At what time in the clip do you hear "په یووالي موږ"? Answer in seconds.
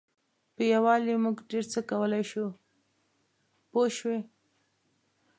0.55-1.37